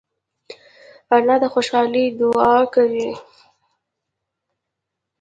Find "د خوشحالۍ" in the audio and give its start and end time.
1.41-2.05